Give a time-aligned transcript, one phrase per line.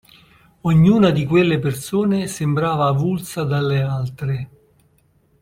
[0.63, 4.49] Ognuna di quelle persone sembrava avulsa dalle altre.